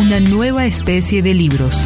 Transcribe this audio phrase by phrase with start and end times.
[0.01, 1.77] Una nueva especie de libros.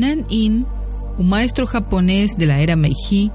[0.00, 0.64] Nan In,
[1.18, 3.30] un maestro japonés de la era Meiji,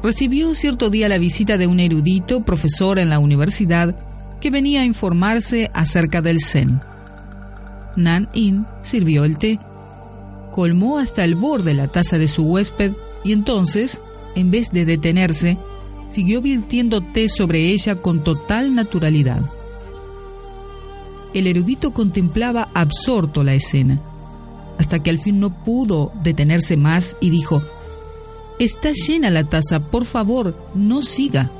[0.00, 3.96] recibió cierto día la visita de un erudito profesor en la universidad
[4.40, 6.80] que venía a informarse acerca del Zen.
[7.96, 9.58] Nan In sirvió el té,
[10.52, 12.92] colmó hasta el borde la taza de su huésped
[13.24, 14.00] y entonces,
[14.36, 15.58] en vez de detenerse,
[16.10, 19.42] siguió virtiendo té sobre ella con total naturalidad.
[21.34, 24.00] El erudito contemplaba absorto la escena
[24.78, 27.62] hasta que al fin no pudo detenerse más y dijo,
[28.58, 31.50] Está llena la taza, por favor, no siga.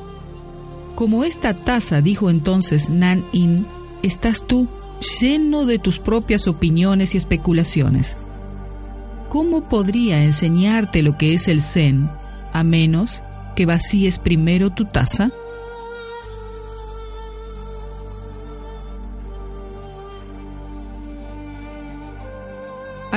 [0.95, 3.67] Como esta taza, dijo entonces Nan In,
[4.03, 4.67] estás tú
[5.21, 8.17] lleno de tus propias opiniones y especulaciones.
[9.29, 12.11] ¿Cómo podría enseñarte lo que es el Zen
[12.53, 13.23] a menos
[13.55, 15.31] que vacíes primero tu taza?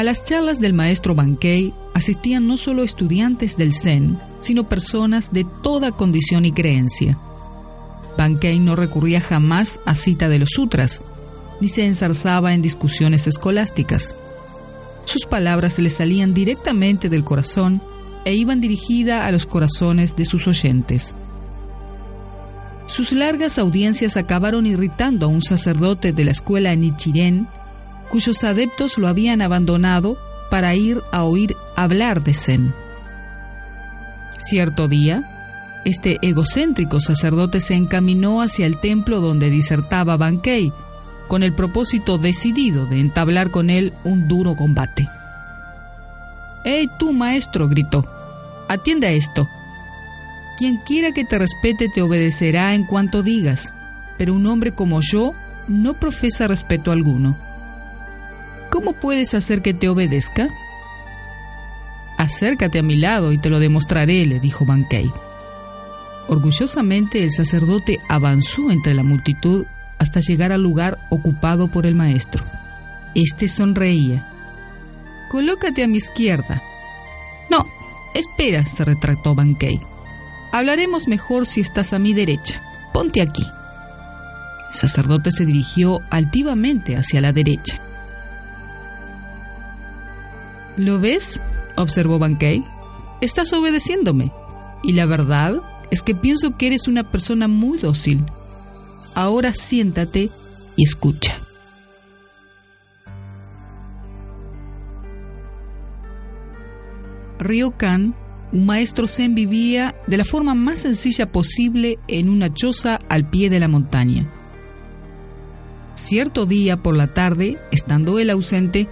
[0.01, 5.45] A las charlas del maestro Bankei asistían no solo estudiantes del Zen, sino personas de
[5.62, 7.19] toda condición y creencia.
[8.17, 11.03] Bankei no recurría jamás a cita de los sutras,
[11.59, 14.16] ni se ensarzaba en discusiones escolásticas.
[15.06, 17.79] Sus palabras le salían directamente del corazón
[18.25, 21.13] e iban dirigidas a los corazones de sus oyentes.
[22.88, 27.47] Sus largas audiencias acabaron irritando a un sacerdote de la escuela Nichiren
[28.11, 30.17] cuyos adeptos lo habían abandonado
[30.49, 32.73] para ir a oír hablar de Zen.
[34.38, 40.73] Cierto día, este egocéntrico sacerdote se encaminó hacia el templo donde disertaba Bankei,
[41.29, 45.07] con el propósito decidido de entablar con él un duro combate.
[46.66, 47.69] ¡Ey tú, maestro!
[47.69, 48.05] gritó.
[48.67, 49.47] Atiende a esto.
[50.57, 53.73] Quien quiera que te respete te obedecerá en cuanto digas,
[54.17, 55.31] pero un hombre como yo
[55.69, 57.38] no profesa respeto alguno.
[58.81, 60.50] ¿Cómo puedes hacer que te obedezca?
[62.18, 65.12] Acércate a mi lado y te lo demostraré, le dijo Bankei.
[66.28, 69.68] Orgullosamente el sacerdote avanzó entre la multitud
[70.00, 72.44] hasta llegar al lugar ocupado por el maestro.
[73.14, 74.28] Este sonreía.
[75.30, 76.63] Colócate a mi izquierda.
[77.52, 77.68] No,
[78.16, 79.80] espera, se retractó Bankei.
[80.52, 82.63] Hablaremos mejor si estás a mi derecha.
[82.96, 83.46] Ponte aquí.
[84.72, 87.80] El sacerdote se dirigió altivamente hacia la derecha.
[90.77, 91.41] ¿Lo ves?
[91.75, 92.63] observó Bankei.
[93.21, 94.31] Estás obedeciéndome.
[94.83, 95.61] Y la verdad
[95.91, 98.23] es que pienso que eres una persona muy dócil.
[99.13, 100.31] Ahora siéntate
[100.77, 101.37] y escucha.
[107.39, 108.13] Ryokan,
[108.53, 113.49] un maestro zen, vivía de la forma más sencilla posible en una choza al pie
[113.49, 114.31] de la montaña.
[115.95, 118.88] Cierto día por la tarde, estando él ausente,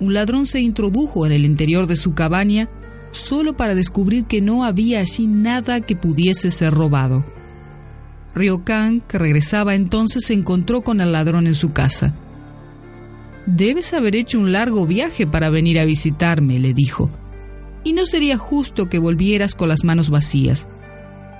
[0.00, 2.68] un ladrón se introdujo en el interior de su cabaña
[3.12, 7.24] solo para descubrir que no había allí nada que pudiese ser robado.
[8.34, 12.14] Ryokan, que regresaba entonces, se encontró con el ladrón en su casa.
[13.46, 17.10] Debes haber hecho un largo viaje para venir a visitarme, le dijo,
[17.82, 20.68] y no sería justo que volvieras con las manos vacías.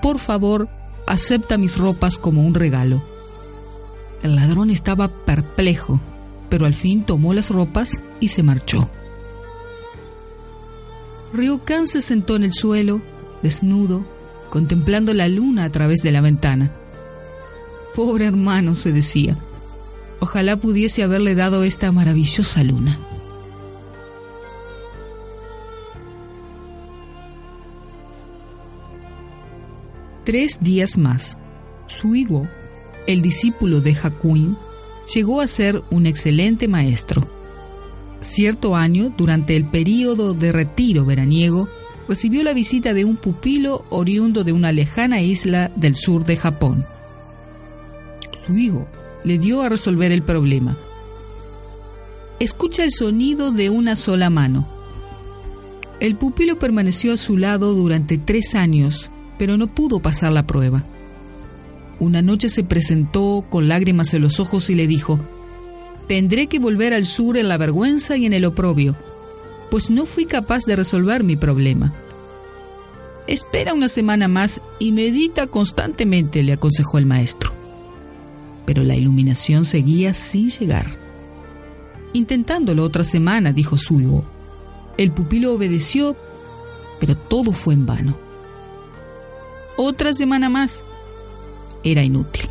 [0.01, 0.67] Por favor,
[1.07, 3.01] acepta mis ropas como un regalo.
[4.23, 5.99] El ladrón estaba perplejo
[6.51, 8.89] pero al fin tomó las ropas y se marchó.
[11.33, 13.01] Ryokan se sentó en el suelo,
[13.41, 14.03] desnudo,
[14.49, 16.73] contemplando la luna a través de la ventana.
[17.95, 19.37] Pobre hermano, se decía.
[20.19, 22.99] Ojalá pudiese haberle dado esta maravillosa luna.
[30.25, 31.37] Tres días más,
[31.87, 32.45] Suigo,
[33.07, 34.57] el discípulo de Hakuin,
[35.13, 37.27] llegó a ser un excelente maestro.
[38.21, 41.67] Cierto año, durante el período de retiro veraniego,
[42.07, 46.85] recibió la visita de un pupilo oriundo de una lejana isla del sur de Japón.
[48.45, 48.87] Suigo
[49.23, 50.75] le dio a resolver el problema.
[52.39, 54.67] Escucha el sonido de una sola mano.
[55.99, 60.83] El pupilo permaneció a su lado durante tres años, pero no pudo pasar la prueba.
[62.01, 65.19] Una noche se presentó con lágrimas en los ojos y le dijo,
[66.07, 68.95] Tendré que volver al sur en la vergüenza y en el oprobio,
[69.69, 71.93] pues no fui capaz de resolver mi problema.
[73.27, 77.51] Espera una semana más y medita constantemente, le aconsejó el maestro.
[78.65, 80.97] Pero la iluminación seguía sin llegar.
[82.13, 84.25] Intentándolo otra semana, dijo Suigo.
[84.97, 86.15] El pupilo obedeció,
[86.99, 88.17] pero todo fue en vano.
[89.77, 90.83] Otra semana más
[91.83, 92.49] era inútil.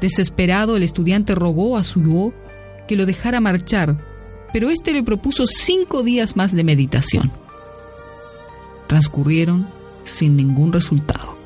[0.00, 2.32] Desesperado, el estudiante rogó a Suyo
[2.86, 3.96] que lo dejara marchar,
[4.52, 7.30] pero éste le propuso cinco días más de meditación.
[8.86, 9.66] Transcurrieron
[10.04, 11.36] sin ningún resultado.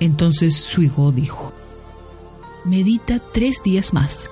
[0.00, 1.52] Entonces Suigo dijo,
[2.64, 4.30] medita tres días más.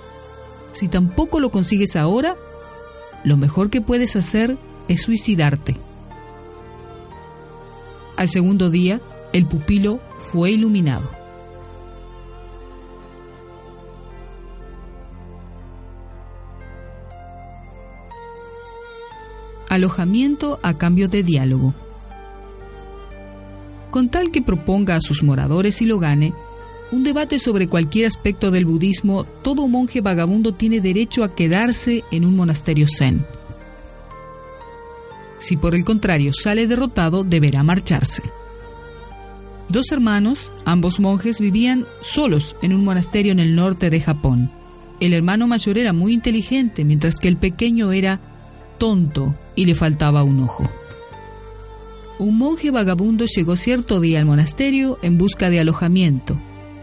[0.72, 2.36] Si tampoco lo consigues ahora,
[3.24, 4.56] lo mejor que puedes hacer
[4.88, 5.76] es suicidarte.
[8.16, 9.00] Al segundo día,
[9.32, 10.00] el pupilo
[10.32, 11.08] fue iluminado.
[19.68, 21.74] Alojamiento a cambio de diálogo.
[23.90, 26.32] Con tal que proponga a sus moradores y lo gane,
[26.90, 32.24] un debate sobre cualquier aspecto del budismo, todo monje vagabundo tiene derecho a quedarse en
[32.24, 33.24] un monasterio zen.
[35.38, 38.22] Si por el contrario sale derrotado, deberá marcharse.
[39.68, 44.50] Dos hermanos, ambos monjes, vivían solos en un monasterio en el norte de Japón.
[44.98, 48.18] El hermano mayor era muy inteligente, mientras que el pequeño era
[48.78, 50.68] tonto y le faltaba un ojo.
[52.18, 56.36] Un monje vagabundo llegó cierto día al monasterio en busca de alojamiento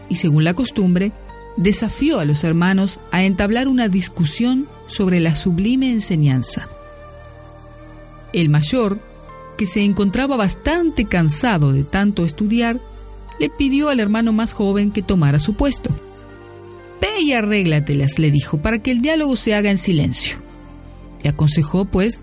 [0.08, 1.12] y, según la costumbre,
[1.56, 6.68] desafió a los hermanos a entablar una discusión sobre la sublime enseñanza.
[8.32, 9.00] El mayor,
[9.56, 12.80] que se encontraba bastante cansado de tanto estudiar,
[13.38, 15.90] le pidió al hermano más joven que tomara su puesto.
[17.00, 20.38] Ve y arréglatelas, le dijo, para que el diálogo se haga en silencio.
[21.22, 22.20] Le aconsejó, pues,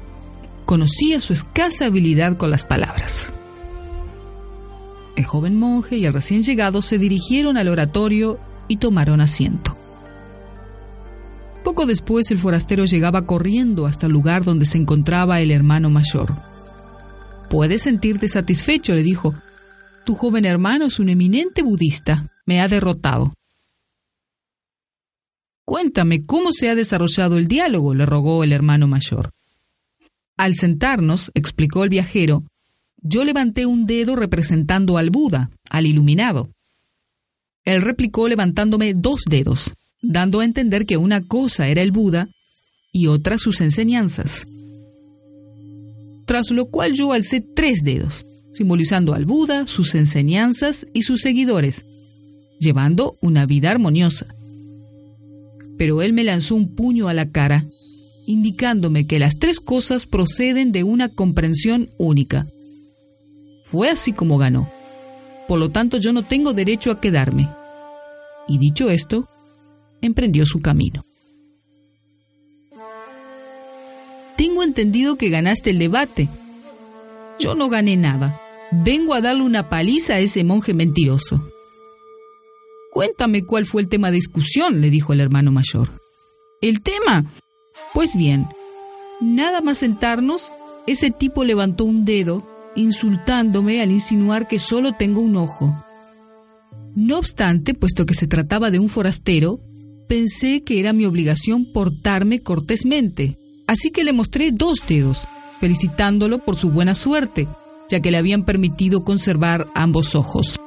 [0.65, 3.31] conocía su escasa habilidad con las palabras.
[5.15, 9.77] El joven monje y el recién llegado se dirigieron al oratorio y tomaron asiento.
[11.63, 16.52] Poco después el forastero llegaba corriendo hasta el lugar donde se encontraba el hermano mayor.
[17.53, 19.35] Puedes sentirte satisfecho, le dijo.
[20.07, 22.27] Tu joven hermano es un eminente budista.
[22.47, 23.35] Me ha derrotado.
[25.63, 29.29] Cuéntame cómo se ha desarrollado el diálogo, le rogó el hermano mayor.
[30.35, 32.43] Al sentarnos, explicó el viajero,
[32.97, 36.49] yo levanté un dedo representando al Buda, al iluminado.
[37.65, 42.29] Él replicó levantándome dos dedos, dando a entender que una cosa era el Buda
[42.91, 44.47] y otra sus enseñanzas
[46.25, 51.85] tras lo cual yo alcé tres dedos, simbolizando al Buda, sus enseñanzas y sus seguidores,
[52.59, 54.27] llevando una vida armoniosa.
[55.77, 57.65] Pero él me lanzó un puño a la cara,
[58.25, 62.47] indicándome que las tres cosas proceden de una comprensión única.
[63.65, 64.69] Fue así como ganó.
[65.47, 67.49] Por lo tanto, yo no tengo derecho a quedarme.
[68.47, 69.27] Y dicho esto,
[70.01, 71.03] emprendió su camino.
[74.37, 76.29] Tengo entendido que ganaste el debate.
[77.39, 78.39] Yo no gané nada.
[78.71, 81.41] Vengo a darle una paliza a ese monje mentiroso.
[82.91, 85.89] Cuéntame cuál fue el tema de discusión, le dijo el hermano mayor.
[86.61, 87.25] ¿El tema?
[87.93, 88.47] Pues bien,
[89.19, 90.51] nada más sentarnos,
[90.87, 95.75] ese tipo levantó un dedo, insultándome al insinuar que solo tengo un ojo.
[96.95, 99.59] No obstante, puesto que se trataba de un forastero,
[100.07, 103.37] pensé que era mi obligación portarme cortésmente.
[103.67, 105.27] Así que le mostré dos dedos,
[105.59, 107.47] felicitándolo por su buena suerte,
[107.89, 110.59] ya que le habían permitido conservar ambos ojos.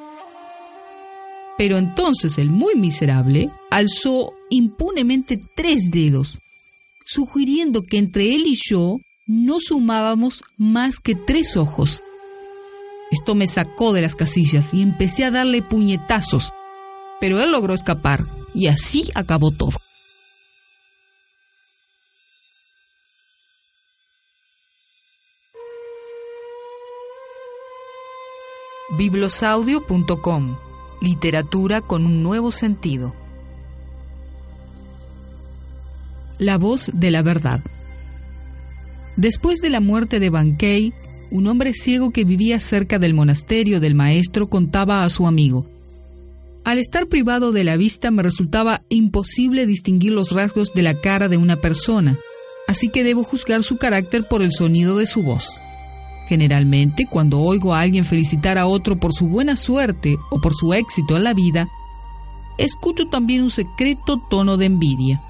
[1.59, 6.39] Pero entonces el muy miserable alzó impunemente tres dedos,
[7.05, 12.03] sugiriendo que entre él y yo no sumábamos más que tres ojos.
[13.11, 16.53] Esto me sacó de las casillas y empecé a darle puñetazos,
[17.21, 19.79] pero él logró escapar y así acabó todo.
[28.97, 30.57] Biblosaudio.com
[31.03, 33.15] Literatura con un nuevo sentido.
[36.39, 37.61] La voz de la verdad.
[39.17, 40.95] Después de la muerte de Bankei,
[41.31, 45.67] un hombre ciego que vivía cerca del monasterio del maestro contaba a su amigo.
[46.65, 51.29] Al estar privado de la vista me resultaba imposible distinguir los rasgos de la cara
[51.29, 52.17] de una persona,
[52.67, 55.61] así que debo juzgar su carácter por el sonido de su voz.
[56.27, 60.75] Generalmente, cuando oigo a alguien felicitar a otro por su buena suerte o por su
[60.75, 61.69] éxito en la vida,
[62.59, 65.21] escucho también un secreto tono de envidia.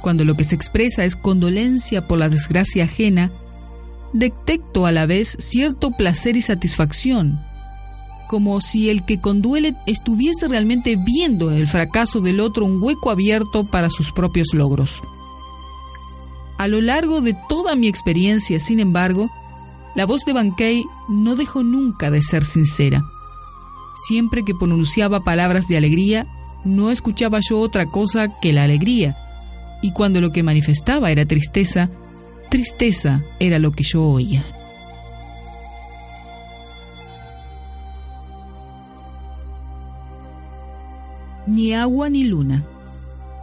[0.00, 3.30] Cuando lo que se expresa es condolencia por la desgracia ajena,
[4.12, 7.38] detecto a la vez cierto placer y satisfacción,
[8.28, 13.10] como si el que conduele estuviese realmente viendo en el fracaso del otro un hueco
[13.10, 15.02] abierto para sus propios logros.
[16.56, 19.30] A lo largo de toda mi experiencia, sin embargo,
[19.94, 23.04] la voz de Bankei no dejó nunca de ser sincera.
[24.06, 26.26] Siempre que pronunciaba palabras de alegría,
[26.64, 29.16] no escuchaba yo otra cosa que la alegría,
[29.82, 31.90] y cuando lo que manifestaba era tristeza,
[32.50, 34.44] tristeza era lo que yo oía.
[41.46, 42.64] Ni agua ni luna.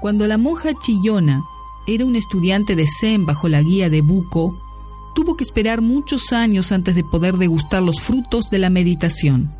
[0.01, 1.43] Cuando la monja chillona
[1.87, 4.59] era un estudiante de Zen bajo la guía de Buko,
[5.15, 9.51] tuvo que esperar muchos años antes de poder degustar los frutos de la meditación.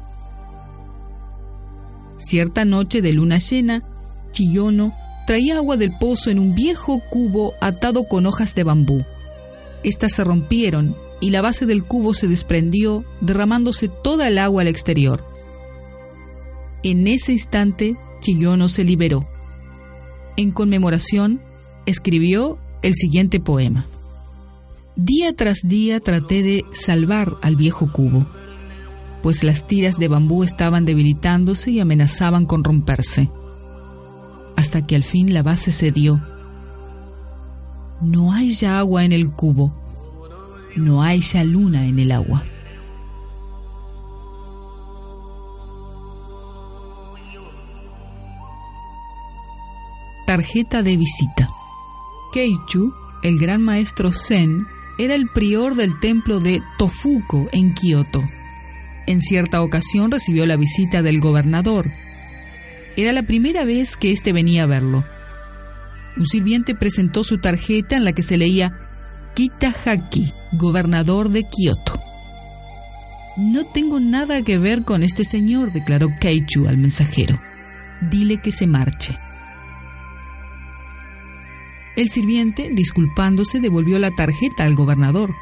[2.17, 3.83] Cierta noche de luna llena,
[4.31, 4.93] Chiyono
[5.27, 9.03] traía agua del pozo en un viejo cubo atado con hojas de bambú.
[9.83, 14.67] Estas se rompieron y la base del cubo se desprendió, derramándose toda el agua al
[14.67, 15.23] exterior.
[16.83, 19.27] En ese instante, Chiyono se liberó.
[20.37, 21.39] En conmemoración,
[21.85, 23.85] escribió el siguiente poema.
[24.95, 28.27] Día tras día traté de salvar al viejo cubo,
[29.23, 33.29] pues las tiras de bambú estaban debilitándose y amenazaban con romperse,
[34.57, 36.21] hasta que al fin la base cedió.
[38.01, 39.73] No hay ya agua en el cubo,
[40.75, 42.43] no hay ya luna en el agua.
[50.27, 51.49] Tarjeta de visita.
[52.33, 52.93] Keichu,
[53.23, 54.65] el gran maestro Zen,
[54.97, 58.23] era el prior del templo de Tofuko en Kioto.
[59.07, 61.91] En cierta ocasión recibió la visita del gobernador.
[62.95, 65.05] Era la primera vez que éste venía a verlo.
[66.17, 68.77] Un sirviente presentó su tarjeta en la que se leía
[69.33, 71.99] Kitahaki, gobernador de Kioto.
[73.37, 77.39] No tengo nada que ver con este señor, declaró Keichu al mensajero.
[78.01, 79.17] Dile que se marche.
[82.01, 85.35] El sirviente, disculpándose, devolvió la tarjeta al gobernador.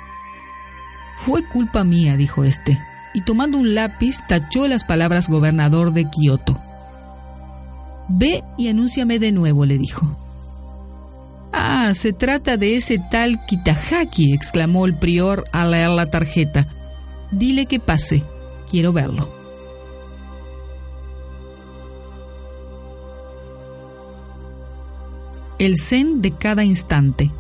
[1.26, 2.78] Fue culpa mía, dijo este,
[3.14, 6.60] y tomando un lápiz tachó las palabras gobernador de Kioto.
[8.10, 10.06] Ve y anúnciame de nuevo, le dijo.
[11.54, 16.68] Ah, se trata de ese tal Kitahaki, exclamó el prior al leer la tarjeta.
[17.32, 18.22] Dile que pase,
[18.70, 19.39] quiero verlo.
[25.60, 27.32] El Zen de cada instante.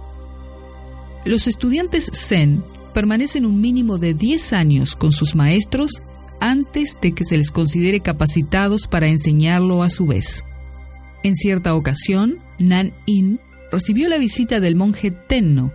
[1.26, 6.02] Los estudiantes Zen permanecen un mínimo de 10 años con sus maestros
[6.42, 10.44] antes de que se les considere capacitados para enseñarlo a su vez.
[11.24, 13.40] En cierta ocasión, Nan In
[13.72, 15.72] recibió la visita del monje Tenno,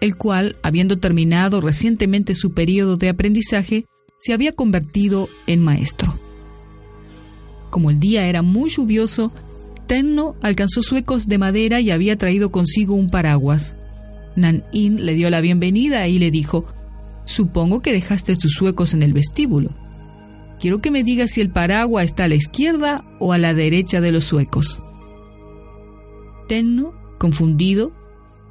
[0.00, 3.86] el cual, habiendo terminado recientemente su periodo de aprendizaje,
[4.18, 6.18] se había convertido en maestro.
[7.70, 9.32] Como el día era muy lluvioso,
[9.88, 13.74] Tenno alcanzó suecos de madera y había traído consigo un paraguas.
[14.36, 16.66] Nan-in le dio la bienvenida y le dijo,
[17.24, 19.70] Supongo que dejaste tus suecos en el vestíbulo.
[20.60, 24.02] Quiero que me digas si el paraguas está a la izquierda o a la derecha
[24.02, 24.78] de los suecos.
[26.48, 27.92] Tenno, confundido,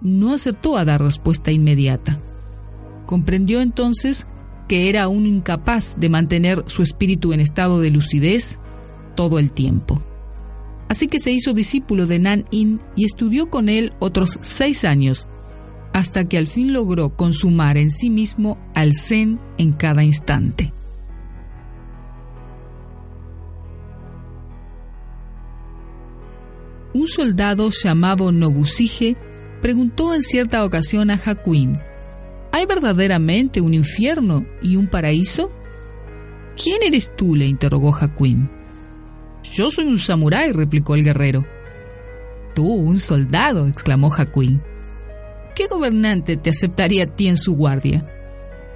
[0.01, 2.19] no acertó a dar respuesta inmediata.
[3.05, 4.25] Comprendió entonces
[4.67, 8.57] que era un incapaz de mantener su espíritu en estado de lucidez
[9.15, 10.01] todo el tiempo.
[10.89, 15.27] Así que se hizo discípulo de Nan In y estudió con él otros seis años,
[15.93, 20.73] hasta que al fin logró consumar en sí mismo al Zen en cada instante.
[26.93, 29.17] Un soldado llamado Nobusige
[29.61, 31.77] preguntó en cierta ocasión a Hakuin,
[32.51, 35.51] ¿hay verdaderamente un infierno y un paraíso?
[36.55, 37.35] ¿Quién eres tú?
[37.35, 38.56] le interrogó Hakuin.
[39.53, 41.45] Yo soy un samurái, replicó el guerrero.
[42.53, 44.61] Tú, un soldado, exclamó Hakuin.
[45.55, 48.05] ¿Qué gobernante te aceptaría a ti en su guardia?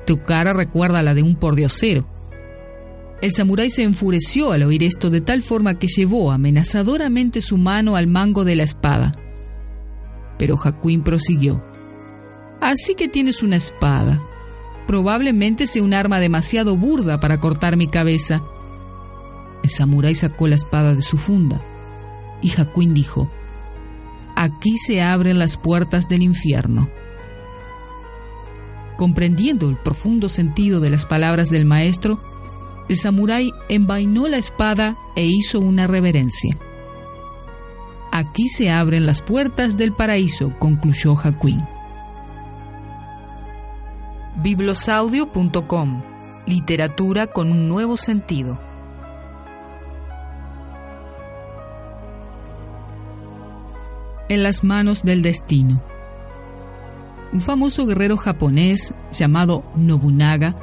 [0.05, 2.07] Tu cara recuerda a la de un pordiosero.
[3.21, 7.95] El samurái se enfureció al oír esto de tal forma que llevó amenazadoramente su mano
[7.95, 9.11] al mango de la espada.
[10.39, 11.63] Pero Hakuin prosiguió.
[12.59, 14.19] Así que tienes una espada.
[14.87, 18.41] Probablemente sea un arma demasiado burda para cortar mi cabeza.
[19.63, 21.61] El samurái sacó la espada de su funda
[22.41, 23.29] y Hakuin dijo,
[24.35, 26.89] Aquí se abren las puertas del infierno.
[28.97, 32.19] Comprendiendo el profundo sentido de las palabras del maestro,
[32.89, 36.57] el samurái envainó la espada e hizo una reverencia.
[38.11, 41.61] Aquí se abren las puertas del paraíso, concluyó Hakuin.
[44.41, 46.01] Biblosaudio.com
[46.47, 48.59] Literatura con un nuevo sentido.
[54.31, 55.83] En las manos del destino.
[57.33, 60.55] Un famoso guerrero japonés llamado Nobunaga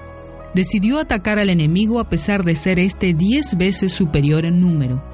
[0.54, 5.04] decidió atacar al enemigo a pesar de ser este diez veces superior en número.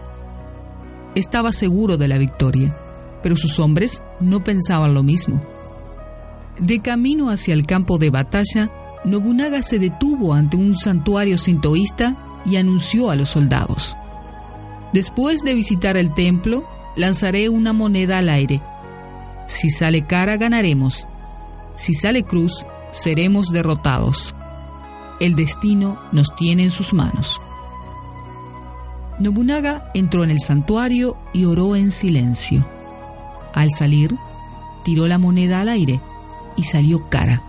[1.16, 2.78] Estaba seguro de la victoria,
[3.24, 5.42] pero sus hombres no pensaban lo mismo.
[6.60, 8.70] De camino hacia el campo de batalla,
[9.04, 13.96] Nobunaga se detuvo ante un santuario sintoísta y anunció a los soldados.
[14.92, 16.64] Después de visitar el templo,
[16.96, 18.60] lanzaré una moneda al aire.
[19.46, 21.06] Si sale cara, ganaremos.
[21.74, 24.34] Si sale cruz, seremos derrotados.
[25.20, 27.40] El destino nos tiene en sus manos.
[29.18, 32.66] Nobunaga entró en el santuario y oró en silencio.
[33.52, 34.14] Al salir,
[34.84, 36.00] tiró la moneda al aire
[36.56, 37.42] y salió cara.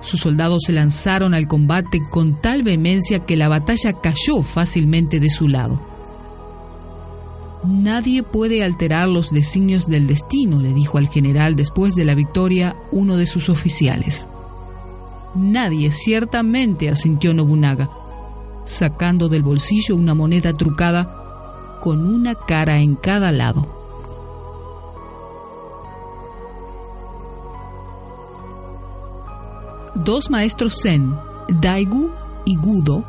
[0.00, 5.28] Sus soldados se lanzaron al combate con tal vehemencia que la batalla cayó fácilmente de
[5.28, 5.89] su lado.
[7.62, 12.76] Nadie puede alterar los designios del destino, le dijo al general después de la victoria
[12.90, 14.26] uno de sus oficiales.
[15.34, 17.90] Nadie, ciertamente, asintió Nobunaga,
[18.64, 23.80] sacando del bolsillo una moneda trucada con una cara en cada lado.
[29.94, 31.14] Dos maestros zen,
[31.60, 32.10] Daigu
[32.46, 33.04] y Gudo,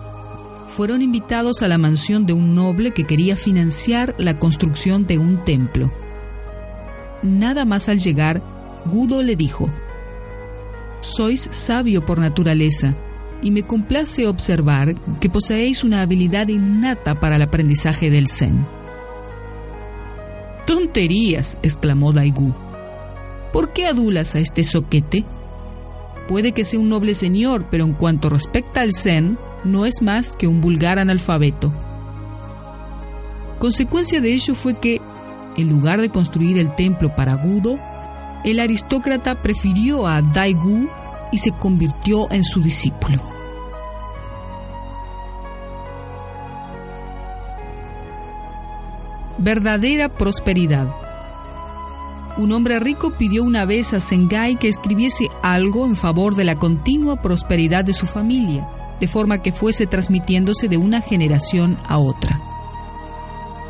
[0.76, 5.44] fueron invitados a la mansión de un noble que quería financiar la construcción de un
[5.44, 5.92] templo.
[7.24, 8.42] Nada más al llegar,
[8.86, 9.70] Gudo le dijo,
[11.02, 12.96] sois sabio por naturaleza,
[13.44, 18.66] y me complace observar que poseéis una habilidad innata para el aprendizaje del Zen.
[20.68, 22.54] Tonterías, exclamó Daigu.
[23.52, 25.26] ¿Por qué adulas a este soquete?
[26.28, 30.36] Puede que sea un noble señor, pero en cuanto respecta al Zen, no es más
[30.36, 31.72] que un vulgar analfabeto.
[33.60, 35.00] Consecuencia de ello fue que,
[35.56, 37.78] en lugar de construir el templo para Gudo,
[38.44, 40.90] el aristócrata prefirió a Daigu
[41.32, 43.22] y se convirtió en su discípulo.
[49.38, 50.88] Verdadera prosperidad.
[52.38, 56.56] Un hombre rico pidió una vez a Sengai que escribiese algo en favor de la
[56.56, 58.68] continua prosperidad de su familia,
[59.02, 62.40] de forma que fuese transmitiéndose de una generación a otra.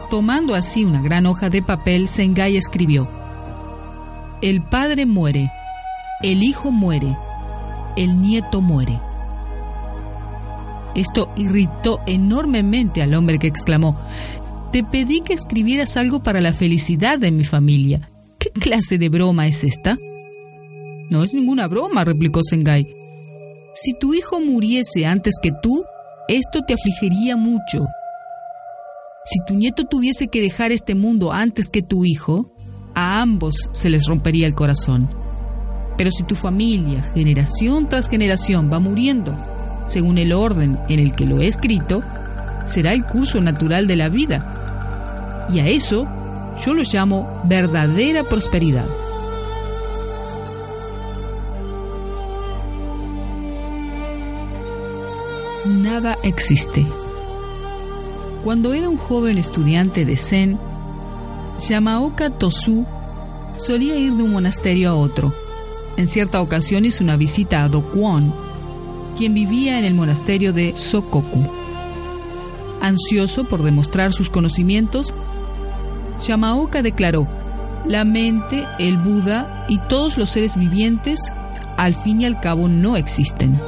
[0.09, 3.07] Tomando así una gran hoja de papel, Sengai escribió,
[4.41, 5.49] el padre muere,
[6.21, 7.15] el hijo muere,
[7.95, 8.99] el nieto muere.
[10.95, 13.97] Esto irritó enormemente al hombre que exclamó,
[14.73, 18.09] Te pedí que escribieras algo para la felicidad de mi familia.
[18.37, 19.97] ¿Qué clase de broma es esta?
[21.09, 23.00] No es ninguna broma, replicó Sengai.
[23.73, 25.83] Si tu hijo muriese antes que tú,
[26.27, 27.87] esto te afligiría mucho.
[29.25, 32.51] Si tu nieto tuviese que dejar este mundo antes que tu hijo,
[32.93, 35.09] a ambos se les rompería el corazón.
[35.97, 39.35] Pero si tu familia, generación tras generación, va muriendo
[39.85, 42.01] según el orden en el que lo he escrito,
[42.65, 45.47] será el curso natural de la vida.
[45.53, 46.07] Y a eso
[46.65, 48.85] yo lo llamo verdadera prosperidad.
[55.65, 56.87] Nada existe.
[58.43, 60.57] Cuando era un joven estudiante de Zen,
[61.59, 62.87] Yamaoka Tosu
[63.57, 65.31] solía ir de un monasterio a otro.
[65.97, 68.33] En cierta ocasión hizo una visita a Dokuon,
[69.19, 71.45] quien vivía en el monasterio de Sokoku.
[72.81, 75.13] Ansioso por demostrar sus conocimientos,
[76.25, 77.27] Yamaoka declaró,
[77.85, 81.19] la mente, el Buda y todos los seres vivientes
[81.77, 83.59] al fin y al cabo no existen.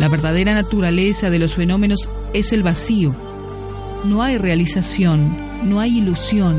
[0.00, 3.14] La verdadera naturaleza de los fenómenos es el vacío.
[4.04, 6.56] No hay realización, no hay ilusión,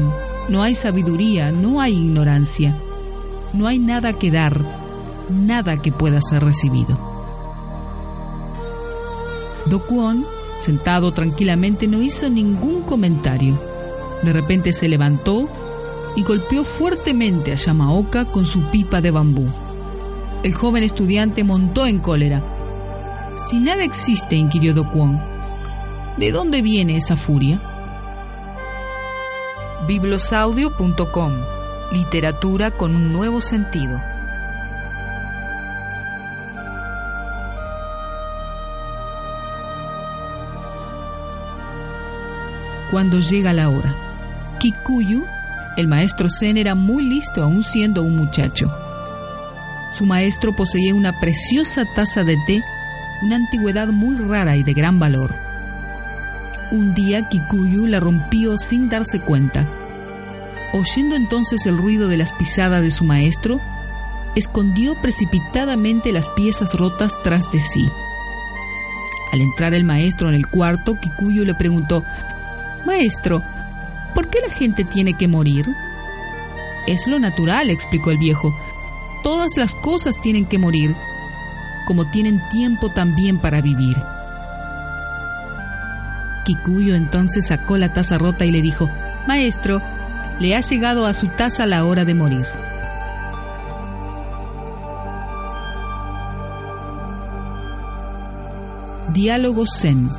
[0.47, 2.77] no hay sabiduría, no hay ignorancia.
[3.53, 4.61] No hay nada que dar,
[5.27, 6.99] nada que pueda ser recibido.
[9.65, 9.81] Do
[10.59, 13.59] sentado tranquilamente, no hizo ningún comentario.
[14.21, 15.49] De repente se levantó
[16.15, 19.47] y golpeó fuertemente a Yamaoka con su pipa de bambú.
[20.43, 22.60] El joven estudiante montó en cólera.
[23.49, 24.85] Si nada existe, inquirió Do
[26.17, 27.61] ¿de dónde viene esa furia?
[29.87, 31.33] Biblosaudio.com
[31.91, 34.01] Literatura con un nuevo sentido.
[42.91, 43.95] Cuando llega la hora.
[44.59, 45.25] Kikuyu,
[45.77, 48.71] el maestro Zen, era muy listo aún siendo un muchacho.
[49.97, 52.63] Su maestro poseía una preciosa taza de té,
[53.21, 55.33] una antigüedad muy rara y de gran valor.
[56.71, 59.67] Un día Kikuyu la rompió sin darse cuenta
[60.73, 63.59] Oyendo entonces el ruido de las pisadas de su maestro,
[64.35, 67.89] escondió precipitadamente las piezas rotas tras de sí.
[69.33, 72.03] Al entrar el maestro en el cuarto, Kikuyo le preguntó,
[72.85, 73.43] Maestro,
[74.15, 75.67] ¿por qué la gente tiene que morir?
[76.87, 78.55] Es lo natural, explicó el viejo.
[79.23, 80.95] Todas las cosas tienen que morir,
[81.91, 83.97] como tienen tiempo también para vivir.
[86.45, 88.89] Kikuyo entonces sacó la taza rota y le dijo,
[89.27, 89.81] Maestro,
[90.39, 92.45] le ha llegado a su taza la hora de morir.
[99.13, 100.09] Diálogo Zen.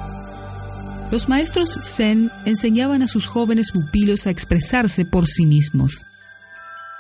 [1.11, 6.05] Los maestros Zen enseñaban a sus jóvenes pupilos a expresarse por sí mismos.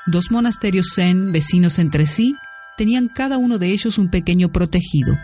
[0.07, 2.37] Dos monasterios Zen, vecinos entre sí,
[2.83, 5.16] tenían cada uno de ellos un pequeño protegido.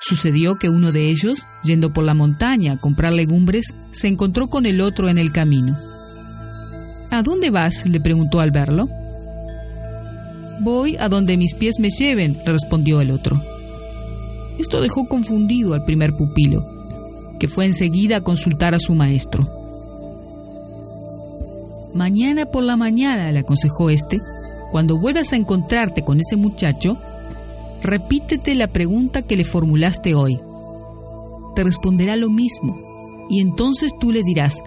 [0.00, 4.64] Sucedió que uno de ellos, yendo por la montaña a comprar legumbres, se encontró con
[4.64, 5.76] el otro en el camino.
[7.10, 7.86] ¿A dónde vas?
[7.86, 8.88] le preguntó al verlo.
[10.60, 13.42] Voy a donde mis pies me lleven, respondió el otro.
[14.58, 16.64] Esto dejó confundido al primer pupilo,
[17.38, 19.46] que fue enseguida a consultar a su maestro.
[21.92, 24.18] Mañana por la mañana, le aconsejó este,
[24.74, 26.96] cuando vuelvas a encontrarte con ese muchacho,
[27.80, 30.40] repítete la pregunta que le formulaste hoy.
[31.54, 32.76] Te responderá lo mismo,
[33.30, 34.60] y entonces tú le dirás,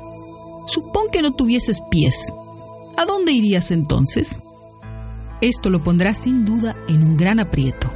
[0.68, 2.32] Supón que no tuvieses pies.
[2.96, 4.40] ¿A dónde irías entonces?
[5.42, 7.92] Esto lo pondrá sin duda en un gran aprieto.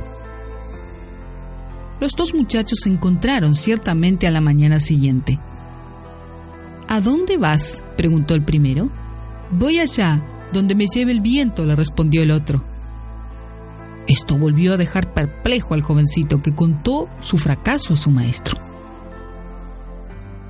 [2.02, 5.40] Los dos muchachos se encontraron ciertamente a la mañana siguiente.
[6.90, 7.82] ¿A dónde vas?
[7.96, 8.90] preguntó el primero.
[9.50, 10.22] Voy allá,
[10.52, 12.64] donde me lleve el viento, le respondió el otro.
[14.08, 18.58] Esto volvió a dejar perplejo al jovencito que contó su fracaso a su maestro.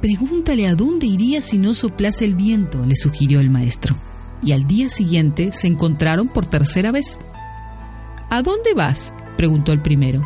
[0.02, 3.96] Pregúntale a dónde iría si no soplase el viento, le sugirió el maestro.
[4.42, 7.20] Y al día siguiente se encontraron por tercera vez.
[8.30, 9.14] ¿A dónde vas?
[9.38, 10.22] preguntó el primero.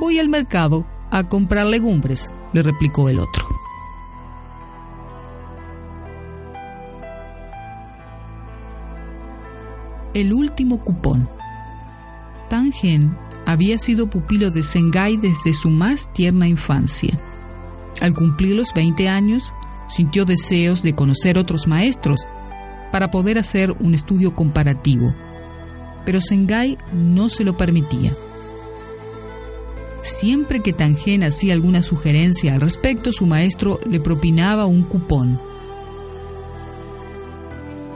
[0.00, 3.46] Voy al mercado a comprar legumbres, le replicó el otro.
[10.18, 11.28] El último cupón.
[12.50, 17.16] Tangen había sido pupilo de Sengai desde su más tierna infancia.
[18.00, 19.54] Al cumplir los 20 años,
[19.88, 22.26] sintió deseos de conocer otros maestros
[22.90, 25.14] para poder hacer un estudio comparativo,
[26.04, 28.12] pero Sengai no se lo permitía.
[30.02, 35.38] Siempre que Tangen hacía alguna sugerencia al respecto, su maestro le propinaba un cupón.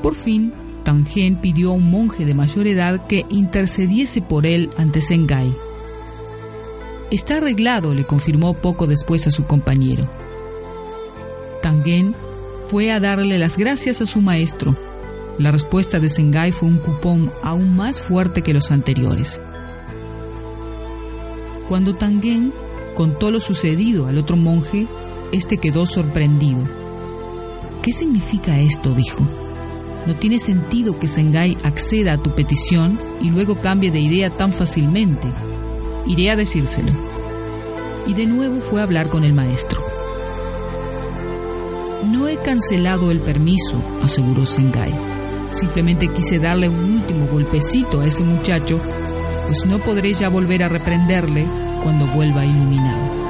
[0.04, 0.52] Por fin,
[0.83, 5.53] Tangen pidió a un monje de mayor edad que intercediese por él ante Sengai.
[7.11, 10.09] Está arreglado, le confirmó poco después a su compañero.
[11.62, 12.14] Tangen
[12.68, 14.77] fue a darle las gracias a su maestro.
[15.38, 19.40] La respuesta de Sengai fue un cupón aún más fuerte que los anteriores.
[21.68, 22.53] Cuando Tangen
[22.95, 24.87] contó lo sucedido al otro monje,
[25.33, 26.68] este quedó sorprendido.
[27.83, 28.95] ¿Qué significa esto?
[28.95, 29.18] dijo.
[30.07, 34.53] No tiene sentido que Sengai acceda a tu petición y luego cambie de idea tan
[34.53, 35.29] fácilmente.
[36.07, 36.93] Iré a decírselo.
[38.07, 39.81] Y de nuevo fue a hablar con el maestro.
[42.11, 44.93] No he cancelado el permiso, aseguró Sengai.
[45.53, 48.81] Simplemente quise darle un último golpecito a ese muchacho,
[49.47, 51.47] pues no podré ya volver a reprenderle
[51.85, 53.21] cuando vuelva iluminado.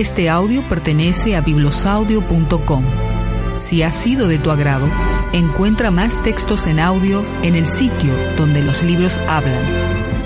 [0.00, 2.84] Este audio pertenece a biblosaudio.com.
[3.58, 4.88] Si ha sido de tu agrado,
[5.34, 9.62] encuentra más textos en audio en el sitio donde los libros hablan.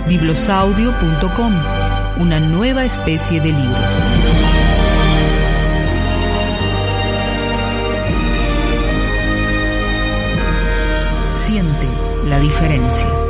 [0.06, 1.52] biblosaudio.com,
[2.18, 3.94] una nueva especie de libros.
[11.40, 11.88] Siente
[12.28, 13.23] la diferencia.